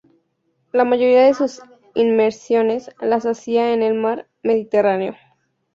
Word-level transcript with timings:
La 0.71 0.83
mayoría 0.83 1.21
de 1.25 1.35
sus 1.35 1.61
inmersiones 1.93 2.89
las 3.01 3.27
hacía 3.27 3.71
en 3.71 3.83
el 3.83 3.93
Mar 3.93 4.27
Mediterráneo. 4.41 5.15